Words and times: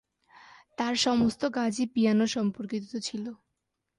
তার 0.77 0.95
সমস্ত 0.97 1.41
কাজই 1.51 1.85
পিয়ানো 1.85 2.25
সম্পর্কিত 2.27 2.83
ছিলো। 3.03 3.31